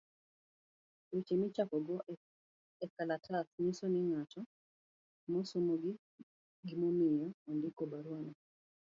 [1.11, 1.95] Weche michakogo
[2.85, 4.31] ekalatas, nyiso ne ng'at
[5.31, 5.91] ma somogi
[6.67, 8.33] gimomiyo ondiko barua no.